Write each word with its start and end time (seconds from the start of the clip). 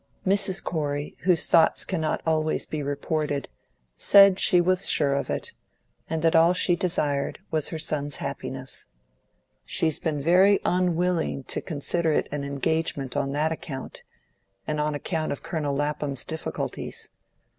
Mrs. 0.25 0.63
Corey, 0.63 1.15
whose 1.25 1.47
thoughts 1.47 1.85
cannot 1.85 2.23
always 2.25 2.65
be 2.65 2.81
reported, 2.81 3.47
said 3.95 4.39
she 4.39 4.59
was 4.59 4.89
sure 4.89 5.13
of 5.13 5.29
it, 5.29 5.51
and 6.09 6.23
that 6.23 6.35
all 6.35 6.53
she 6.55 6.75
desired 6.75 7.37
was 7.51 7.69
her 7.69 7.77
son's 7.77 8.15
happiness. 8.15 8.85
"She's 9.63 9.99
been 9.99 10.19
very 10.19 10.59
unwilling 10.65 11.43
to 11.43 11.61
consider 11.61 12.11
it 12.13 12.27
an 12.31 12.43
engagement 12.43 13.15
on 13.15 13.31
that 13.33 13.51
account, 13.51 14.01
and 14.65 14.81
on 14.81 14.95
account 14.95 15.31
of 15.31 15.43
Colonel 15.43 15.75
Lapham's 15.75 16.25
difficulties. 16.25 17.07